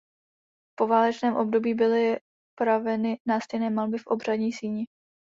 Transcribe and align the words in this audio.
V 0.67 0.73
poválečném 0.77 1.35
období 1.35 1.73
byly 1.73 2.17
opraveny 2.59 3.19
nástěnné 3.27 3.69
malby 3.69 3.97
v 3.97 4.07
obřadní 4.07 4.53
síni. 4.53 4.85